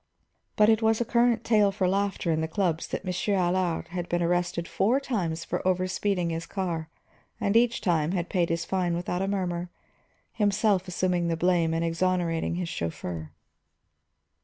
But 0.55 0.67
it 0.67 0.81
was 0.81 0.99
a 0.99 1.05
current 1.05 1.43
tale 1.43 1.71
for 1.71 1.87
laughter 1.87 2.31
in 2.31 2.41
the 2.41 2.47
clubs 2.47 2.87
that 2.87 3.05
Monsieur 3.05 3.35
Allard 3.35 3.89
had 3.89 4.09
been 4.09 4.23
arrested 4.23 4.67
four 4.67 4.99
times 4.99 5.45
for 5.45 5.61
over 5.67 5.85
speeding 5.85 6.31
his 6.31 6.47
car 6.47 6.89
and 7.39 7.55
each 7.55 7.81
time 7.81 8.13
had 8.13 8.27
paid 8.27 8.49
his 8.49 8.65
fine 8.65 8.95
without 8.95 9.21
a 9.21 9.27
murmur, 9.27 9.69
himself 10.33 10.87
assuming 10.87 11.27
the 11.27 11.37
blame 11.37 11.71
and 11.71 11.85
exonerating 11.85 12.55
his 12.55 12.67
chauffeur. 12.67 13.31